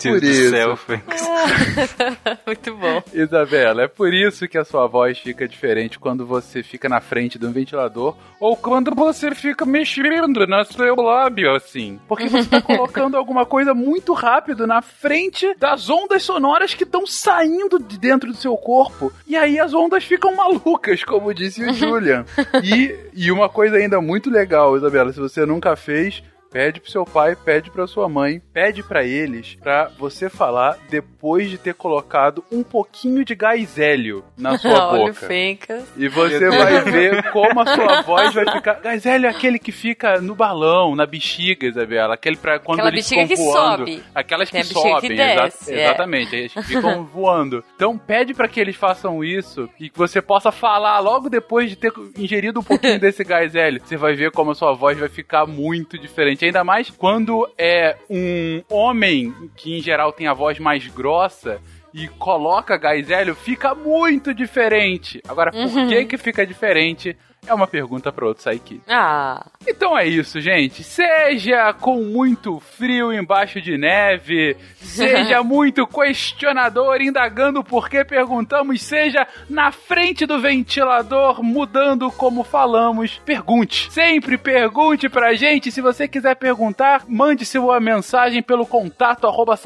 Deus 0.02 0.20
do 0.20 0.26
isso. 0.26 0.50
céu. 0.50 0.78
Muito 2.46 2.76
bom. 2.76 3.02
Isabela, 3.12 3.82
é 3.82 3.88
por 3.88 4.14
isso 4.14 4.46
que 4.46 4.56
a 4.56 4.64
sua 4.64 4.87
voz 4.87 5.18
fica 5.18 5.49
diferente 5.49 5.99
quando 5.99 6.25
você 6.25 6.62
fica 6.62 6.88
na 6.88 7.00
frente 7.00 7.38
de 7.38 7.46
um 7.46 7.52
ventilador 7.52 8.16
ou 8.38 8.56
quando 8.56 8.94
você 8.94 9.35
fica 9.35 9.66
mexendo 9.66 10.46
no 10.46 10.64
seu 10.64 10.94
lábio, 10.96 11.54
assim. 11.54 11.99
Porque 12.06 12.28
você 12.28 12.49
tá 12.49 12.62
colocando 12.62 13.16
alguma 13.16 13.44
coisa 13.44 13.75
muito 13.75 14.12
rápido 14.12 14.66
na 14.66 14.80
frente 14.80 15.52
das 15.58 15.90
ondas 15.90 16.23
sonoras 16.23 16.75
que 16.75 16.85
estão 16.85 17.06
saindo 17.06 17.78
de 17.78 17.99
dentro 17.99 18.30
do 18.30 18.37
seu 18.37 18.56
corpo. 18.56 19.12
E 19.26 19.37
aí 19.37 19.58
as 19.58 19.75
ondas 19.75 20.04
ficam 20.04 20.35
malucas, 20.37 21.02
como 21.02 21.35
disse 21.35 21.64
o 21.64 21.73
Julian. 21.75 22.25
E, 22.62 22.94
e 23.12 23.32
uma 23.32 23.49
coisa 23.49 23.76
ainda 23.76 24.00
muito 24.00 24.30
legal, 24.30 24.76
Isabela, 24.76 25.12
se 25.12 25.18
você 25.18 25.44
nunca 25.44 25.75
fez, 25.75 26.23
Pede 26.56 26.80
pro 26.80 26.90
seu 26.90 27.04
pai, 27.04 27.36
pede 27.36 27.70
pra 27.70 27.86
sua 27.86 28.08
mãe, 28.08 28.40
pede 28.52 28.82
pra 28.82 29.04
eles 29.04 29.56
pra 29.62 29.90
você 29.98 30.30
falar 30.30 30.78
depois 30.88 31.50
de 31.50 31.58
ter 31.58 31.75
colocado 31.75 32.42
um 32.50 32.62
pouquinho 32.62 33.22
de 33.26 33.34
gás 33.34 33.78
hélio 33.78 34.25
na 34.38 34.56
sua 34.58 34.88
Olha 34.88 35.02
o 35.02 35.06
boca. 35.08 35.26
Fencas. 35.26 35.84
E 35.98 36.08
você 36.08 36.48
vai 36.48 36.80
ver 36.80 37.30
como 37.30 37.60
a 37.60 37.66
sua 37.75 38.00
voz 38.02 38.32
vai 38.32 38.50
ficar. 38.50 38.80
Gás 38.80 39.04
hélio 39.04 39.26
é 39.26 39.30
aquele 39.30 39.58
que 39.58 39.70
fica 39.70 40.18
no 40.18 40.34
balão, 40.34 40.96
na 40.96 41.04
bexiga, 41.04 41.66
Isabela. 41.66 42.14
Aquele 42.14 42.36
pra 42.38 42.58
quando 42.58 42.78
Aquela 42.80 42.94
eles 42.94 43.04
bexiga 43.10 43.22
ficam 43.28 43.36
que 43.36 43.42
voando. 43.52 43.78
sobe. 43.90 44.02
Aquelas 44.14 44.50
Tem 44.50 44.62
que 44.62 44.68
bexiga 44.68 44.94
que 44.94 45.00
sobem, 45.08 45.12
exa- 45.20 45.42
desce, 45.44 45.75
é. 45.75 45.84
exatamente. 45.84 46.34
Eles 46.36 46.52
ficam 46.66 47.04
voando. 47.12 47.62
Então 47.75 47.98
pede 47.98 48.32
pra 48.32 48.48
que 48.48 48.58
eles 48.58 48.76
façam 48.76 49.22
isso 49.22 49.68
e 49.78 49.90
que 49.90 49.98
você 49.98 50.22
possa 50.22 50.50
falar 50.50 50.98
logo 51.00 51.28
depois 51.28 51.68
de 51.68 51.76
ter 51.76 51.92
ingerido 52.16 52.60
um 52.60 52.62
pouquinho 52.62 52.98
desse 52.98 53.22
gás 53.25 53.54
hélio. 53.54 53.82
Você 53.84 53.98
vai 53.98 54.14
ver 54.14 54.30
como 54.30 54.52
a 54.52 54.54
sua 54.54 54.72
voz 54.72 54.98
vai 54.98 55.10
ficar 55.10 55.44
muito 55.46 55.98
diferente. 55.98 56.46
Ainda 56.47 56.65
mais 56.65 56.91
quando 56.91 57.49
é 57.59 57.97
um 58.09 58.62
homem 58.71 59.33
que 59.57 59.79
em 59.79 59.81
geral 59.83 60.12
tem 60.12 60.26
a 60.26 60.33
voz 60.35 60.59
mais 60.59 60.87
grossa 60.88 61.61
e 61.93 62.09
coloca 62.09 62.76
gás 62.76 63.11
hélio, 63.11 63.35
fica 63.35 63.75
muito 63.75 64.35
diferente. 64.35 65.21
Agora, 65.29 65.50
por 65.50 65.61
Uhum. 65.61 65.88
que 65.88 66.05
que 66.05 66.17
fica 66.19 66.47
diferente? 66.47 67.17
É 67.47 67.55
uma 67.55 67.67
pergunta 67.67 68.12
para 68.12 68.26
outro 68.26 68.37
Psyche. 68.37 68.81
Ah. 68.88 69.47
Então 69.67 69.99
é 69.99 70.07
isso, 70.07 70.41
gente. 70.41 70.85
Seja 70.85 71.73
com 71.73 72.03
muito 72.03 72.61
frio 72.61 73.12
embaixo 73.12 73.61
de 73.61 73.76
neve, 73.76 74.57
seja 74.79 75.43
muito 75.45 75.87
questionador, 75.87 77.00
indagando 77.00 77.65
por 77.65 77.88
que 77.88 78.05
perguntamos, 78.05 78.83
seja 78.83 79.26
na 79.49 79.73
frente 79.73 80.26
do 80.26 80.41
ventilador, 80.41 81.43
mudando 81.43 82.11
como 82.12 82.45
falamos. 82.45 83.21
Pergunte. 83.25 83.91
Sempre 83.91 84.38
pergunte 84.38 85.09
pra 85.09 85.35
gente. 85.35 85.73
Se 85.73 85.81
você 85.81 86.07
quiser 86.07 86.37
perguntar, 86.37 87.05
mande 87.09 87.45
sua 87.45 87.81
mensagem 87.81 88.43
pelo 88.43 88.67
contato 88.67 89.26
arroba. 89.26 89.57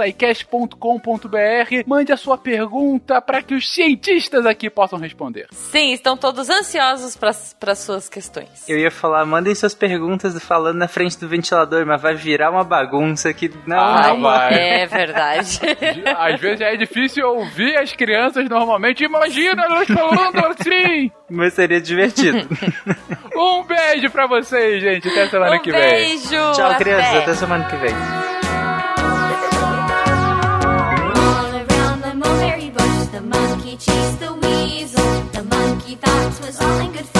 Mande 1.86 2.12
a 2.12 2.16
sua 2.16 2.38
pergunta 2.38 3.20
para 3.20 3.42
que 3.42 3.54
os 3.54 3.68
cientistas 3.70 4.46
aqui 4.46 4.70
possam 4.70 4.98
responder. 4.98 5.48
Sim, 5.50 5.92
estão 5.92 6.16
todos 6.16 6.48
ansiosos 6.48 7.16
para 7.16 7.69
suas 7.78 8.08
questões. 8.08 8.68
Eu 8.68 8.78
ia 8.78 8.90
falar, 8.90 9.24
mandem 9.24 9.54
suas 9.54 9.74
perguntas 9.74 10.40
falando 10.42 10.76
na 10.78 10.88
frente 10.88 11.18
do 11.18 11.28
ventilador, 11.28 11.86
mas 11.86 12.00
vai 12.00 12.14
virar 12.14 12.50
uma 12.50 12.64
bagunça 12.64 13.32
que 13.32 13.50
não, 13.66 13.78
Ah, 13.78 14.08
não 14.08 14.20
vai. 14.22 14.54
É 14.54 14.86
verdade. 14.90 15.60
Às 16.18 16.40
vezes 16.40 16.60
é 16.60 16.76
difícil 16.76 17.26
ouvir 17.28 17.76
as 17.76 17.92
crianças 17.92 18.48
normalmente. 18.48 19.04
Imagina 19.04 19.64
elas 19.64 19.88
falando 19.88 20.46
assim. 20.46 21.10
mas 21.30 21.54
seria 21.54 21.80
divertido. 21.80 22.48
Um 23.32 23.62
beijo 23.64 24.10
pra 24.10 24.26
vocês, 24.26 24.82
gente. 24.82 25.08
Até 25.08 25.28
semana 25.28 25.56
um 25.56 25.58
que 25.60 25.70
vem. 25.70 25.80
beijo. 25.80 26.28
Tchau, 26.28 26.66
até. 26.72 26.84
crianças, 26.84 27.14
até 27.22 27.34
semana 27.34 27.64
que 27.64 27.76
vem. 27.76 27.94
The 31.90 32.14
the 33.12 33.20
monkey 33.22 33.76
chased 33.78 34.20
the 34.20 34.32
weasel. 34.34 35.24
The 35.32 35.42
monkey 35.44 35.94
thought 35.96 36.32
'twas 36.36 36.60
all 36.60 36.78
in 36.80 36.92
good 36.92 37.06
fun. 37.06 37.19